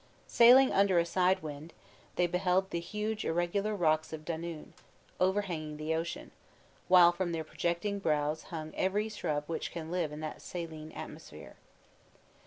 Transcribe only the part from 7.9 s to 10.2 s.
brows hung every shrub which can live in